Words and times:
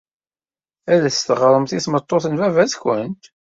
Ad 0.93 1.01
as-teɣremt 1.09 1.71
i 1.77 1.79
tmeṭṭut 1.85 2.25
n 2.27 2.33
baba-twent. 2.39 3.23